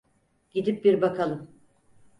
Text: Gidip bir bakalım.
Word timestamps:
Gidip 0.51 0.85
bir 0.85 1.01
bakalım. 1.01 1.49